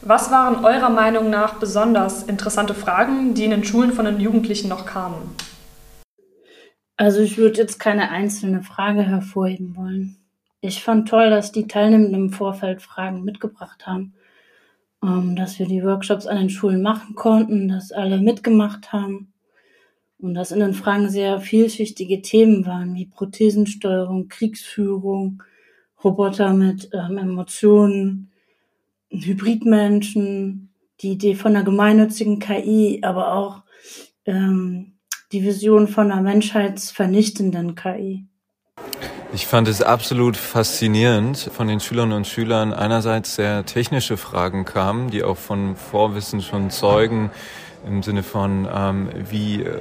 Was 0.00 0.32
waren 0.32 0.64
eurer 0.64 0.90
Meinung 0.90 1.30
nach 1.30 1.54
besonders 1.54 2.24
interessante 2.24 2.74
Fragen, 2.74 3.34
die 3.34 3.44
in 3.44 3.52
den 3.52 3.62
Schulen 3.62 3.92
von 3.92 4.06
den 4.06 4.18
Jugendlichen 4.18 4.68
noch 4.68 4.86
kamen? 4.86 5.36
Also 6.96 7.20
ich 7.20 7.38
würde 7.38 7.58
jetzt 7.58 7.78
keine 7.78 8.10
einzelne 8.10 8.62
Frage 8.62 9.02
hervorheben 9.02 9.76
wollen. 9.76 10.16
Ich 10.60 10.82
fand 10.82 11.08
toll, 11.08 11.30
dass 11.30 11.50
die 11.52 11.66
Teilnehmenden 11.66 12.14
im 12.14 12.30
Vorfeld 12.30 12.82
Fragen 12.82 13.24
mitgebracht 13.24 13.86
haben, 13.86 14.14
ähm, 15.02 15.34
dass 15.34 15.58
wir 15.58 15.66
die 15.66 15.82
Workshops 15.82 16.26
an 16.26 16.36
den 16.36 16.50
Schulen 16.50 16.82
machen 16.82 17.14
konnten, 17.14 17.68
dass 17.68 17.92
alle 17.92 18.18
mitgemacht 18.18 18.92
haben 18.92 19.32
und 20.18 20.34
dass 20.34 20.52
in 20.52 20.60
den 20.60 20.74
Fragen 20.74 21.10
sehr 21.10 21.40
vielschichtige 21.40 22.22
Themen 22.22 22.64
waren, 22.64 22.94
wie 22.94 23.06
Prothesensteuerung, 23.06 24.28
Kriegsführung, 24.28 25.42
Roboter 26.04 26.52
mit 26.52 26.90
ähm, 26.92 27.18
Emotionen, 27.18 28.30
Hybridmenschen, 29.10 30.70
die 31.00 31.12
Idee 31.12 31.34
von 31.34 31.56
einer 31.56 31.64
gemeinnützigen 31.64 32.38
KI, 32.38 33.00
aber 33.02 33.34
auch 33.34 33.62
ähm, 34.24 34.91
die 35.32 35.44
Vision 35.44 35.88
von 35.88 36.12
einer 36.12 36.20
menschheitsvernichtenden 36.20 37.74
KI. 37.74 38.26
Ich 39.34 39.46
fand 39.46 39.66
es 39.66 39.80
absolut 39.80 40.36
faszinierend, 40.36 41.38
von 41.38 41.66
den 41.66 41.80
Schülerinnen 41.80 42.16
und 42.16 42.26
Schülern 42.26 42.74
einerseits 42.74 43.34
sehr 43.34 43.64
technische 43.64 44.18
Fragen 44.18 44.66
kamen, 44.66 45.10
die 45.10 45.24
auch 45.24 45.38
von 45.38 45.74
Vorwissen 45.74 46.42
schon 46.42 46.68
zeugen, 46.68 47.30
im 47.86 48.02
Sinne 48.02 48.22
von, 48.22 48.68
ähm, 48.72 49.08
wie 49.30 49.62
äh, 49.62 49.80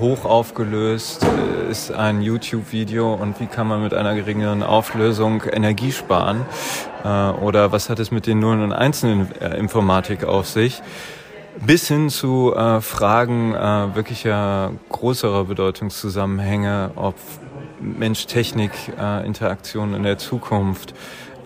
hoch 0.00 0.24
aufgelöst 0.24 1.24
äh, 1.24 1.70
ist 1.70 1.92
ein 1.92 2.22
YouTube-Video 2.22 3.12
und 3.14 3.38
wie 3.40 3.46
kann 3.46 3.66
man 3.66 3.82
mit 3.82 3.92
einer 3.92 4.14
geringeren 4.14 4.62
Auflösung 4.62 5.42
Energie 5.42 5.92
sparen? 5.92 6.46
Äh, 7.04 7.08
oder 7.08 7.72
was 7.72 7.90
hat 7.90 7.98
es 7.98 8.10
mit 8.10 8.26
den 8.26 8.38
Nullen 8.38 8.62
und 8.62 8.72
Einzelnen 8.72 9.30
äh, 9.40 9.56
Informatik 9.58 10.24
auf 10.24 10.48
sich? 10.48 10.82
Bis 11.64 11.88
hin 11.88 12.10
zu 12.10 12.54
äh, 12.54 12.80
Fragen 12.80 13.54
äh, 13.54 13.94
wirklicher 13.94 14.72
größerer 14.90 15.44
Bedeutungszusammenhänge, 15.44 16.90
ob 16.96 17.14
Mensch-Technik-Interaktion 17.80 19.94
in 19.94 20.02
der 20.02 20.18
Zukunft, 20.18 20.94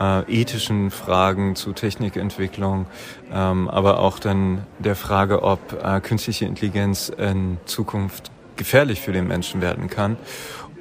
äh, 0.01 0.23
ethischen 0.33 0.91
Fragen 0.91 1.57
zu 1.57 1.73
Technikentwicklung, 1.73 2.87
ähm, 3.33 3.69
aber 3.69 4.01
auch 4.01 4.19
dann 4.19 4.65
der 4.79 4.97
Frage, 4.97 5.43
ob 5.43 5.61
äh, 5.83 6.01
künstliche 6.01 6.47
Intelligenz 6.47 7.11
in 7.11 7.59
Zukunft 7.67 8.31
gefährlich 8.57 9.01
für 9.01 9.13
den 9.13 9.29
Menschen 9.29 9.61
werden 9.61 9.89
kann. 9.89 10.17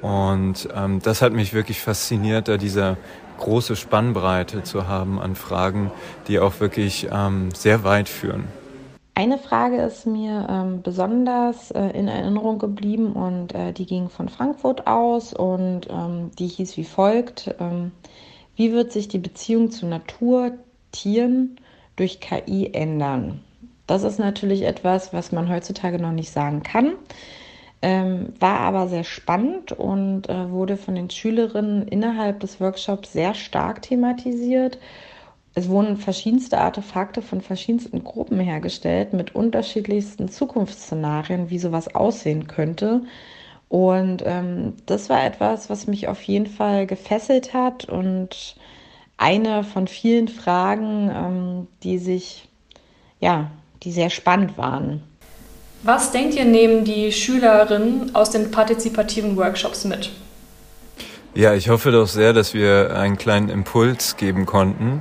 Und 0.00 0.68
ähm, 0.74 1.00
das 1.02 1.20
hat 1.20 1.32
mich 1.32 1.52
wirklich 1.52 1.80
fasziniert, 1.80 2.48
da 2.48 2.56
diese 2.56 2.96
große 3.38 3.76
Spannbreite 3.76 4.62
zu 4.62 4.88
haben 4.88 5.20
an 5.20 5.34
Fragen, 5.34 5.90
die 6.28 6.38
auch 6.38 6.60
wirklich 6.60 7.08
ähm, 7.10 7.50
sehr 7.54 7.84
weit 7.84 8.08
führen. 8.08 8.44
Eine 9.20 9.36
Frage 9.36 9.82
ist 9.82 10.06
mir 10.06 10.46
ähm, 10.48 10.80
besonders 10.80 11.70
äh, 11.72 11.90
in 11.90 12.08
Erinnerung 12.08 12.58
geblieben 12.58 13.12
und 13.12 13.54
äh, 13.54 13.74
die 13.74 13.84
ging 13.84 14.08
von 14.08 14.30
Frankfurt 14.30 14.86
aus 14.86 15.34
und 15.34 15.88
ähm, 15.90 16.30
die 16.38 16.46
hieß 16.46 16.78
wie 16.78 16.84
folgt. 16.84 17.54
Ähm, 17.60 17.92
wie 18.56 18.72
wird 18.72 18.92
sich 18.92 19.08
die 19.08 19.18
Beziehung 19.18 19.70
zu 19.70 19.84
Natur, 19.84 20.52
Tieren 20.90 21.56
durch 21.96 22.20
KI 22.20 22.70
ändern? 22.72 23.40
Das 23.86 24.04
ist 24.04 24.18
natürlich 24.18 24.62
etwas, 24.62 25.12
was 25.12 25.32
man 25.32 25.50
heutzutage 25.50 25.98
noch 25.98 26.12
nicht 26.12 26.30
sagen 26.30 26.62
kann, 26.62 26.94
ähm, 27.82 28.32
war 28.40 28.60
aber 28.60 28.88
sehr 28.88 29.04
spannend 29.04 29.72
und 29.72 30.30
äh, 30.30 30.50
wurde 30.50 30.78
von 30.78 30.94
den 30.94 31.10
Schülerinnen 31.10 31.86
innerhalb 31.88 32.40
des 32.40 32.58
Workshops 32.58 33.12
sehr 33.12 33.34
stark 33.34 33.82
thematisiert 33.82 34.78
es 35.54 35.68
wurden 35.68 35.96
verschiedenste 35.96 36.58
Artefakte 36.58 37.22
von 37.22 37.40
verschiedensten 37.40 38.04
Gruppen 38.04 38.38
hergestellt 38.38 39.12
mit 39.12 39.34
unterschiedlichsten 39.34 40.28
Zukunftsszenarien, 40.28 41.50
wie 41.50 41.58
sowas 41.58 41.94
aussehen 41.94 42.46
könnte. 42.46 43.02
Und 43.68 44.22
ähm, 44.24 44.74
das 44.86 45.10
war 45.10 45.24
etwas, 45.24 45.70
was 45.70 45.86
mich 45.86 46.08
auf 46.08 46.22
jeden 46.22 46.46
Fall 46.46 46.86
gefesselt 46.86 47.52
hat 47.52 47.84
und 47.84 48.56
eine 49.16 49.64
von 49.64 49.86
vielen 49.86 50.28
Fragen, 50.28 51.10
ähm, 51.14 51.66
die 51.82 51.98
sich, 51.98 52.48
ja, 53.20 53.50
die 53.82 53.92
sehr 53.92 54.10
spannend 54.10 54.56
waren. 54.56 55.02
Was 55.82 56.12
denkt 56.12 56.34
ihr, 56.34 56.44
nehmen 56.44 56.84
die 56.84 57.10
Schülerinnen 57.10 58.14
aus 58.14 58.30
den 58.30 58.50
partizipativen 58.50 59.36
Workshops 59.36 59.84
mit? 59.84 60.10
Ja, 61.32 61.54
ich 61.54 61.68
hoffe 61.68 61.92
doch 61.92 62.08
sehr, 62.08 62.32
dass 62.32 62.54
wir 62.54 62.96
einen 62.96 63.16
kleinen 63.16 63.50
Impuls 63.50 64.16
geben 64.16 64.46
konnten 64.46 65.00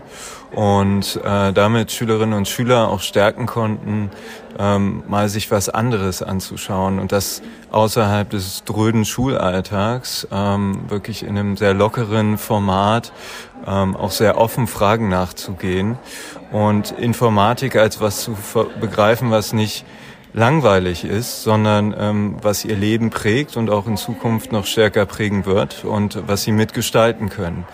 und 0.51 1.19
äh, 1.23 1.51
damit 1.51 1.91
Schülerinnen 1.91 2.37
und 2.37 2.47
Schüler 2.47 2.89
auch 2.89 3.01
stärken 3.01 3.47
konnten, 3.47 4.11
ähm, 4.59 5.03
mal 5.07 5.27
sich 5.27 5.49
was 5.49 5.69
anderes 5.69 6.21
anzuschauen 6.21 6.99
und 6.99 7.11
das 7.11 7.41
außerhalb 7.71 8.29
des 8.29 8.63
dröden 8.63 9.05
Schulalltags, 9.05 10.27
ähm, 10.31 10.81
wirklich 10.87 11.23
in 11.23 11.35
einem 11.35 11.57
sehr 11.57 11.73
lockeren 11.73 12.37
Format, 12.37 13.11
ähm, 13.65 13.95
auch 13.95 14.11
sehr 14.11 14.37
offen 14.37 14.67
Fragen 14.67 15.09
nachzugehen 15.09 15.97
und 16.51 16.91
Informatik 16.91 17.75
als 17.75 18.01
was 18.01 18.21
zu 18.21 18.37
begreifen, 18.79 19.31
was 19.31 19.51
nicht 19.51 19.83
langweilig 20.33 21.05
ist, 21.05 21.43
sondern 21.43 21.95
ähm, 21.97 22.37
was 22.41 22.65
ihr 22.65 22.75
Leben 22.75 23.09
prägt 23.09 23.57
und 23.57 23.69
auch 23.69 23.87
in 23.87 23.97
Zukunft 23.97 24.51
noch 24.51 24.65
stärker 24.65 25.05
prägen 25.05 25.45
wird 25.45 25.83
und 25.83 26.27
was 26.27 26.43
sie 26.43 26.51
mitgestalten 26.51 27.29
können. 27.29 27.65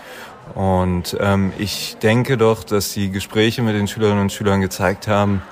Und 0.54 1.16
ähm, 1.20 1.52
ich 1.58 1.96
denke 2.02 2.36
doch, 2.36 2.64
dass 2.64 2.92
die 2.92 3.10
Gespräche 3.10 3.62
mit 3.62 3.74
den 3.74 3.88
Schülerinnen 3.88 4.22
und 4.22 4.32
Schülern 4.32 4.60
gezeigt 4.60 5.08
haben, 5.08 5.42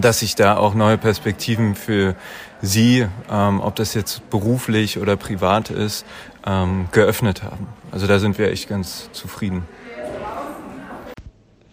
dass 0.00 0.20
sich 0.20 0.34
da 0.34 0.56
auch 0.56 0.74
neue 0.74 0.98
Perspektiven 0.98 1.74
für 1.74 2.16
sie, 2.62 3.06
ähm, 3.30 3.60
ob 3.60 3.76
das 3.76 3.94
jetzt 3.94 4.28
beruflich 4.30 4.98
oder 4.98 5.16
privat 5.16 5.70
ist, 5.70 6.06
ähm, 6.46 6.86
geöffnet 6.92 7.42
haben. 7.42 7.68
Also 7.90 8.06
da 8.06 8.18
sind 8.18 8.38
wir 8.38 8.50
echt 8.50 8.68
ganz 8.68 9.10
zufrieden. 9.12 9.66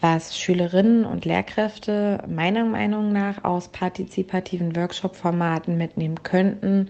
Was 0.01 0.39
Schülerinnen 0.39 1.05
und 1.05 1.25
Lehrkräfte 1.25 2.23
meiner 2.27 2.63
Meinung 2.63 3.11
nach 3.11 3.43
aus 3.43 3.67
partizipativen 3.67 4.73
Workshop-Formaten 4.75 5.77
mitnehmen 5.77 6.23
könnten, 6.23 6.89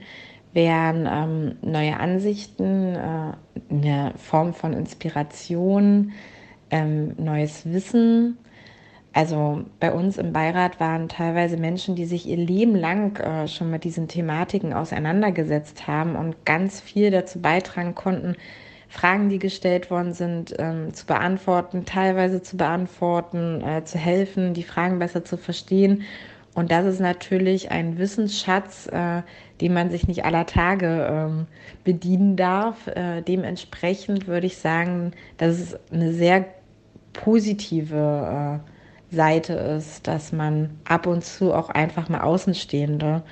wären 0.54 1.08
ähm, 1.12 1.58
neue 1.62 2.00
Ansichten, 2.00 2.96
äh, 2.96 3.34
eine 3.72 4.14
Form 4.16 4.54
von 4.54 4.74
Inspiration, 4.74 6.12
ähm, 6.70 7.16
neues 7.18 7.72
Wissen. 7.72 8.38
Also 9.12 9.64
bei 9.80 9.92
uns 9.92 10.20
im 10.20 10.32
Beirat 10.32 10.80
waren 10.80 11.10
teilweise 11.10 11.58
Menschen, 11.58 11.96
die 11.96 12.06
sich 12.06 12.28
ihr 12.28 12.38
Leben 12.38 12.76
lang 12.76 13.18
äh, 13.18 13.48
schon 13.48 13.72
mit 13.72 13.86
diesen 13.86 14.08
Thematiken 14.08 14.72
auseinandergesetzt 14.72 15.88
haben 15.88 16.16
und 16.16 16.46
ganz 16.46 16.80
viel 16.80 17.10
dazu 17.10 17.42
beitragen 17.42 17.96
konnten, 17.96 18.36
Fragen, 18.90 19.30
die 19.30 19.40
gestellt 19.40 19.92
worden 19.92 20.14
sind, 20.14 20.56
ähm, 20.58 20.94
zu 20.94 21.06
beantworten, 21.06 21.86
teilweise 21.86 22.42
zu 22.42 22.58
beantworten, 22.58 23.62
äh, 23.62 23.84
zu 23.86 24.00
helfen, 24.00 24.56
die 24.56 24.64
Fragen 24.64 24.98
besser 24.98 25.24
zu 25.24 25.38
verstehen. 25.38 26.04
Und 26.56 26.72
das 26.72 26.86
ist 26.86 27.00
natürlich 27.00 27.70
ein 27.70 28.00
Wissensschatz, 28.00 28.88
äh, 28.88 29.22
den 29.62 29.74
man 29.74 29.92
sich 29.92 30.08
nicht 30.08 30.26
aller 30.26 30.48
Tage 30.48 31.08
ähm, 31.10 31.48
bedienen 31.84 32.36
darf. 32.36 32.88
Äh, 32.88 33.22
dementsprechend 33.22 34.28
würde 34.28 34.48
ich 34.48 34.58
sagen, 34.58 35.12
dass 35.38 35.60
es 35.60 35.80
eine 35.92 36.12
sehr 36.12 36.46
positive 37.14 38.60
äh, 38.66 39.16
Seite 39.16 39.54
ist, 39.54 40.08
dass 40.08 40.32
man 40.32 40.80
ab 40.86 41.06
und 41.06 41.24
zu 41.24 41.54
auch 41.54 41.70
einfach 41.70 42.10
mal 42.10 42.22
Außenstehende 42.22 43.24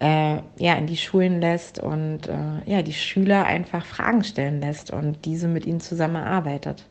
äh, 0.00 0.38
ja, 0.56 0.74
in 0.74 0.86
die 0.86 0.96
Schulen 0.96 1.40
lässt 1.40 1.78
und 1.78 2.26
äh, 2.26 2.70
ja, 2.70 2.82
die 2.82 2.92
Schüler 2.92 3.44
einfach 3.44 3.84
Fragen 3.84 4.24
stellen 4.24 4.60
lässt 4.60 4.90
und 4.90 5.24
diese 5.24 5.46
mit 5.46 5.66
ihnen 5.66 5.80
zusammenarbeitet. 5.80 6.84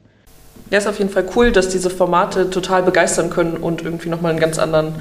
Ja, 0.69 0.77
ist 0.77 0.87
auf 0.87 0.99
jeden 0.99 1.09
Fall 1.09 1.25
cool, 1.35 1.51
dass 1.51 1.69
diese 1.69 1.89
Formate 1.89 2.49
total 2.49 2.83
begeistern 2.83 3.31
können 3.31 3.57
und 3.57 3.81
irgendwie 3.81 4.09
nochmal 4.09 4.31
einen 4.31 4.39
ganz 4.39 4.59
anderen, 4.59 4.93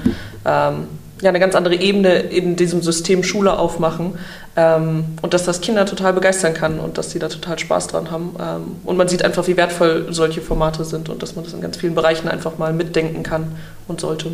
ähm, 0.43 0.87
ja, 1.21 1.29
eine 1.29 1.39
ganz 1.39 1.53
andere 1.53 1.75
Ebene 1.75 2.15
in 2.15 2.55
diesem 2.55 2.81
System 2.81 3.23
Schule 3.23 3.59
aufmachen 3.59 4.17
ähm, 4.55 5.05
und 5.21 5.35
dass 5.35 5.43
das 5.43 5.61
Kinder 5.61 5.85
total 5.85 6.13
begeistern 6.13 6.55
kann 6.55 6.79
und 6.79 6.97
dass 6.97 7.11
sie 7.11 7.19
da 7.19 7.27
total 7.27 7.59
Spaß 7.59 7.87
dran 7.87 8.09
haben. 8.09 8.35
Ähm, 8.39 8.77
und 8.85 8.97
man 8.97 9.07
sieht 9.07 9.23
einfach, 9.23 9.47
wie 9.47 9.57
wertvoll 9.57 10.07
solche 10.09 10.41
Formate 10.41 10.83
sind 10.83 11.09
und 11.09 11.21
dass 11.21 11.35
man 11.35 11.45
das 11.45 11.53
in 11.53 11.61
ganz 11.61 11.77
vielen 11.77 11.93
Bereichen 11.93 12.27
einfach 12.27 12.57
mal 12.57 12.73
mitdenken 12.73 13.21
kann 13.21 13.55
und 13.87 14.01
sollte. 14.01 14.31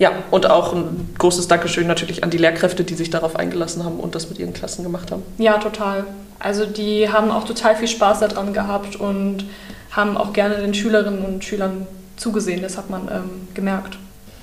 Ja, 0.00 0.12
und 0.30 0.48
auch 0.48 0.72
ein 0.72 1.10
großes 1.18 1.46
Dankeschön 1.46 1.86
natürlich 1.86 2.24
an 2.24 2.30
die 2.30 2.38
Lehrkräfte, 2.38 2.84
die 2.84 2.94
sich 2.94 3.10
darauf 3.10 3.36
eingelassen 3.36 3.84
haben 3.84 4.00
und 4.00 4.14
das 4.14 4.30
mit 4.30 4.38
ihren 4.38 4.54
Klassen 4.54 4.82
gemacht 4.82 5.12
haben. 5.12 5.22
Ja, 5.36 5.58
total. 5.58 6.04
Also 6.38 6.64
die 6.64 7.10
haben 7.10 7.30
auch 7.30 7.44
total 7.44 7.76
viel 7.76 7.86
Spaß 7.86 8.20
daran 8.20 8.54
gehabt 8.54 8.96
und 8.96 9.44
haben 9.90 10.16
auch 10.16 10.32
gerne 10.32 10.56
den 10.56 10.72
Schülerinnen 10.72 11.22
und 11.22 11.44
Schülern 11.44 11.86
zugesehen. 12.16 12.62
Das 12.62 12.78
hat 12.78 12.88
man 12.88 13.08
ähm, 13.08 13.48
gemerkt. 13.52 13.98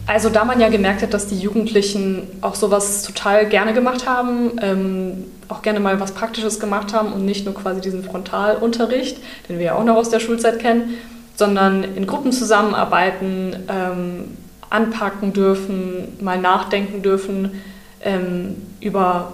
Also 0.06 0.30
da 0.30 0.46
man 0.46 0.60
ja 0.60 0.70
gemerkt 0.70 1.02
hat, 1.02 1.16
dass 1.16 1.26
die 1.26 1.40
Jugendlichen 1.40 2.28
auch 2.42 2.54
sowas 2.54 3.02
total 3.02 3.48
gerne 3.48 3.74
gemacht 3.74 4.08
haben, 4.08 4.52
ähm, 4.62 5.26
auch 5.48 5.64
gerne 5.64 5.80
mal 5.80 6.00
was 6.00 6.12
Praktisches 6.12 6.60
gemacht 6.60 6.94
haben 6.94 7.12
und 7.14 7.26
nicht 7.26 7.46
nur 7.46 7.56
quasi 7.56 7.82
diesen 7.82 8.04
Frontalunterricht, 8.04 9.18
den 9.50 9.58
wir 9.58 9.66
ja 9.66 9.76
auch 9.76 9.84
noch 9.84 9.96
aus 9.96 10.12
der 10.12 10.20
Schulzeit 10.20 10.60
kennen, 10.60 10.94
sondern 11.36 11.84
in 11.84 12.06
Gruppen 12.06 12.32
zusammenarbeiten, 12.32 13.56
ähm, 13.70 14.38
anpacken 14.70 15.34
dürfen, 15.34 16.18
mal 16.22 16.40
nachdenken 16.40 17.02
dürfen 17.02 17.62
ähm, 18.02 18.56
über 18.80 19.34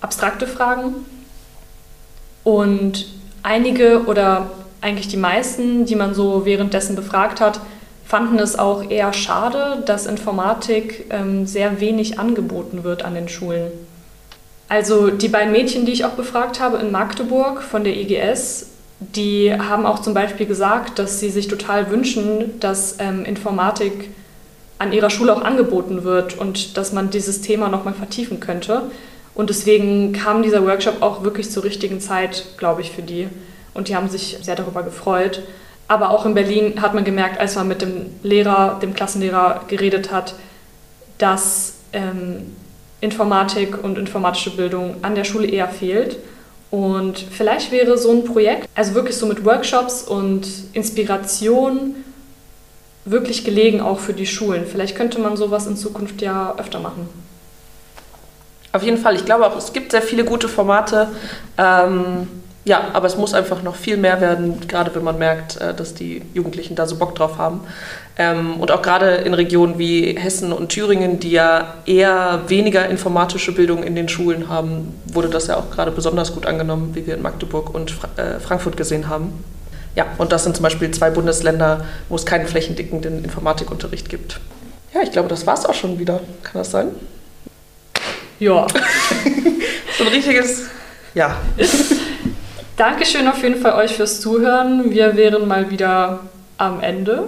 abstrakte 0.00 0.46
Fragen. 0.46 0.94
Und 2.44 3.06
einige 3.42 4.04
oder 4.06 4.50
eigentlich 4.80 5.08
die 5.08 5.16
meisten, 5.16 5.84
die 5.84 5.96
man 5.96 6.14
so 6.14 6.44
währenddessen 6.44 6.96
befragt 6.96 7.40
hat, 7.40 7.60
fanden 8.04 8.38
es 8.38 8.56
auch 8.56 8.88
eher 8.88 9.12
schade, 9.12 9.82
dass 9.84 10.06
Informatik 10.06 11.06
ähm, 11.10 11.46
sehr 11.46 11.80
wenig 11.80 12.20
angeboten 12.20 12.84
wird 12.84 13.04
an 13.04 13.14
den 13.14 13.28
Schulen. 13.28 13.72
Also 14.68 15.10
die 15.10 15.28
beiden 15.28 15.52
Mädchen, 15.52 15.86
die 15.86 15.92
ich 15.92 16.04
auch 16.04 16.12
befragt 16.12 16.60
habe 16.60 16.78
in 16.78 16.92
Magdeburg 16.92 17.62
von 17.62 17.84
der 17.84 17.96
IGS, 17.96 18.70
die 19.00 19.52
haben 19.52 19.84
auch 19.84 19.98
zum 20.00 20.14
Beispiel 20.14 20.46
gesagt, 20.46 20.98
dass 20.98 21.20
sie 21.20 21.30
sich 21.30 21.48
total 21.48 21.90
wünschen, 21.90 22.58
dass 22.60 22.96
ähm, 22.98 23.24
Informatik 23.24 24.10
an 24.78 24.92
ihrer 24.92 25.10
Schule 25.10 25.34
auch 25.34 25.42
angeboten 25.42 26.04
wird 26.04 26.38
und 26.38 26.76
dass 26.76 26.92
man 26.92 27.10
dieses 27.10 27.40
Thema 27.40 27.68
nochmal 27.68 27.94
vertiefen 27.94 28.40
könnte. 28.40 28.82
Und 29.34 29.50
deswegen 29.50 30.12
kam 30.12 30.42
dieser 30.42 30.66
Workshop 30.66 31.02
auch 31.02 31.22
wirklich 31.22 31.50
zur 31.50 31.64
richtigen 31.64 32.00
Zeit, 32.00 32.46
glaube 32.56 32.80
ich, 32.80 32.90
für 32.90 33.02
die. 33.02 33.28
Und 33.74 33.88
die 33.88 33.96
haben 33.96 34.08
sich 34.08 34.38
sehr 34.40 34.56
darüber 34.56 34.82
gefreut. 34.82 35.42
Aber 35.88 36.10
auch 36.10 36.24
in 36.24 36.34
Berlin 36.34 36.80
hat 36.80 36.94
man 36.94 37.04
gemerkt, 37.04 37.38
als 37.38 37.54
man 37.54 37.68
mit 37.68 37.82
dem 37.82 38.06
Lehrer, 38.22 38.78
dem 38.80 38.94
Klassenlehrer 38.94 39.62
geredet 39.68 40.10
hat, 40.10 40.34
dass 41.18 41.74
ähm, 41.92 42.54
Informatik 43.00 43.82
und 43.84 43.98
informatische 43.98 44.56
Bildung 44.56 44.96
an 45.02 45.14
der 45.14 45.24
Schule 45.24 45.46
eher 45.46 45.68
fehlt. 45.68 46.18
Und 46.70 47.18
vielleicht 47.18 47.70
wäre 47.70 47.96
so 47.96 48.10
ein 48.10 48.24
Projekt, 48.24 48.68
also 48.74 48.94
wirklich 48.94 49.16
so 49.16 49.26
mit 49.26 49.44
Workshops 49.44 50.02
und 50.02 50.46
Inspiration, 50.72 51.94
wirklich 53.04 53.44
gelegen 53.44 53.80
auch 53.80 54.00
für 54.00 54.12
die 54.12 54.26
Schulen. 54.26 54.66
Vielleicht 54.66 54.96
könnte 54.96 55.20
man 55.20 55.36
sowas 55.36 55.66
in 55.66 55.76
Zukunft 55.76 56.20
ja 56.22 56.54
öfter 56.58 56.80
machen. 56.80 57.08
Auf 58.72 58.82
jeden 58.82 58.98
Fall. 58.98 59.14
Ich 59.14 59.24
glaube 59.24 59.46
auch, 59.46 59.56
es 59.56 59.72
gibt 59.72 59.92
sehr 59.92 60.02
viele 60.02 60.24
gute 60.24 60.48
Formate. 60.48 61.08
Ähm, 61.56 62.28
ja, 62.66 62.88
aber 62.94 63.06
es 63.06 63.16
muss 63.16 63.32
einfach 63.32 63.62
noch 63.62 63.76
viel 63.76 63.96
mehr 63.96 64.20
werden, 64.20 64.66
gerade 64.66 64.92
wenn 64.96 65.04
man 65.04 65.18
merkt, 65.18 65.56
äh, 65.60 65.72
dass 65.72 65.94
die 65.94 66.22
Jugendlichen 66.34 66.74
da 66.74 66.84
so 66.84 66.96
Bock 66.96 67.14
drauf 67.14 67.38
haben. 67.38 67.60
Ähm, 68.18 68.56
und 68.58 68.72
auch 68.72 68.82
gerade 68.82 69.16
in 69.18 69.34
Regionen 69.34 69.78
wie 69.78 70.18
Hessen 70.18 70.52
und 70.52 70.70
Thüringen, 70.70 71.20
die 71.20 71.30
ja 71.30 71.74
eher 71.86 72.40
weniger 72.48 72.88
informatische 72.88 73.52
Bildung 73.52 73.84
in 73.84 73.94
den 73.94 74.08
Schulen 74.08 74.48
haben, 74.48 75.00
wurde 75.06 75.28
das 75.28 75.46
ja 75.46 75.56
auch 75.58 75.70
gerade 75.70 75.92
besonders 75.92 76.34
gut 76.34 76.44
angenommen, 76.44 76.90
wie 76.94 77.06
wir 77.06 77.14
in 77.14 77.22
Magdeburg 77.22 77.72
und 77.72 77.94
äh, 78.16 78.40
Frankfurt 78.40 78.76
gesehen 78.76 79.08
haben. 79.08 79.44
Ja, 79.94 80.06
und 80.18 80.32
das 80.32 80.42
sind 80.42 80.56
zum 80.56 80.64
Beispiel 80.64 80.90
zwei 80.90 81.10
Bundesländer, 81.10 81.84
wo 82.08 82.16
es 82.16 82.26
keinen 82.26 82.48
flächendeckenden 82.48 83.22
Informatikunterricht 83.22 84.08
gibt. 84.08 84.40
Ja, 84.92 85.02
ich 85.02 85.12
glaube, 85.12 85.28
das 85.28 85.46
war 85.46 85.54
es 85.54 85.64
auch 85.66 85.74
schon 85.74 86.00
wieder. 86.00 86.20
Kann 86.42 86.54
das 86.54 86.72
sein? 86.72 86.88
Ja. 88.40 88.66
so 89.98 90.04
ein 90.04 90.10
richtiges 90.10 90.62
Ja. 91.14 91.36
Dankeschön 92.76 93.26
auf 93.26 93.42
jeden 93.42 93.58
Fall 93.58 93.72
euch 93.82 93.96
fürs 93.96 94.20
Zuhören. 94.20 94.90
Wir 94.90 95.16
wären 95.16 95.48
mal 95.48 95.70
wieder 95.70 96.20
am 96.58 96.80
Ende. 96.80 97.24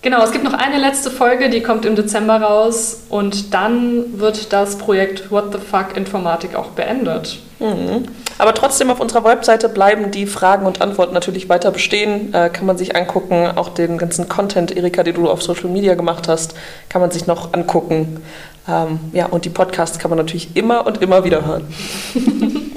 Genau, 0.00 0.24
es 0.24 0.32
gibt 0.32 0.44
noch 0.44 0.54
eine 0.54 0.78
letzte 0.78 1.10
Folge, 1.10 1.50
die 1.50 1.60
kommt 1.60 1.84
im 1.84 1.94
Dezember 1.94 2.40
raus 2.40 3.02
und 3.10 3.52
dann 3.52 4.18
wird 4.18 4.54
das 4.54 4.78
Projekt 4.78 5.30
What 5.30 5.52
the 5.52 5.58
Fuck 5.58 5.94
Informatik 5.98 6.54
auch 6.54 6.68
beendet. 6.68 7.38
Mhm. 7.58 8.06
Aber 8.38 8.54
trotzdem 8.54 8.90
auf 8.90 9.00
unserer 9.00 9.22
Webseite 9.24 9.68
bleiben 9.68 10.10
die 10.10 10.24
Fragen 10.24 10.64
und 10.64 10.80
Antworten 10.80 11.12
natürlich 11.12 11.50
weiter 11.50 11.70
bestehen. 11.70 12.32
Äh, 12.32 12.48
kann 12.48 12.64
man 12.64 12.78
sich 12.78 12.96
angucken. 12.96 13.48
Auch 13.54 13.68
den 13.68 13.98
ganzen 13.98 14.30
Content, 14.30 14.74
Erika, 14.74 15.02
den 15.02 15.16
du 15.16 15.28
auf 15.28 15.42
Social 15.42 15.68
Media 15.68 15.94
gemacht 15.94 16.26
hast, 16.26 16.54
kann 16.88 17.02
man 17.02 17.10
sich 17.10 17.26
noch 17.26 17.52
angucken. 17.52 18.22
Ähm, 18.66 18.98
ja, 19.12 19.26
und 19.26 19.44
die 19.44 19.50
Podcasts 19.50 19.98
kann 19.98 20.08
man 20.08 20.16
natürlich 20.16 20.56
immer 20.56 20.86
und 20.86 21.02
immer 21.02 21.24
wieder 21.24 21.44
hören. 21.44 21.66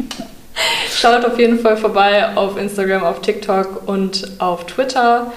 Schaut 1.03 1.25
auf 1.25 1.37
jeden 1.37 1.59
Fall 1.59 1.75
vorbei 1.75 2.33
auf 2.37 2.55
Instagram, 2.55 3.03
auf 3.03 3.19
TikTok 3.19 3.89
und 3.89 4.39
auf 4.39 4.65
Twitter. 4.67 5.33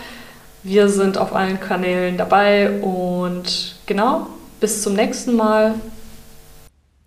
Wir 0.63 0.89
sind 0.89 1.19
auf 1.19 1.35
allen 1.35 1.59
Kanälen 1.59 2.17
dabei 2.17 2.81
und 2.83 3.75
genau, 3.85 4.29
bis 4.61 4.83
zum 4.83 4.95
nächsten 4.95 5.35
Mal. 5.35 5.75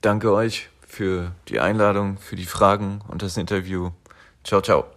Danke 0.01 0.33
euch 0.33 0.67
für 0.85 1.31
die 1.47 1.61
Einladung, 1.61 2.17
für 2.17 2.35
die 2.35 2.43
Fragen 2.43 2.99
und 3.07 3.21
das 3.21 3.37
Interview. 3.37 3.91
Ciao, 4.43 4.59
ciao. 4.59 4.87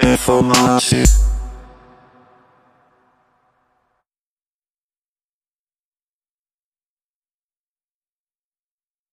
Information. 0.00 1.29